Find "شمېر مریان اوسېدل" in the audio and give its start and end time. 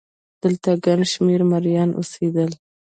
1.13-2.51